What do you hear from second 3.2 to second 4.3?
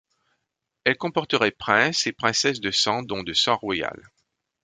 de sang royal.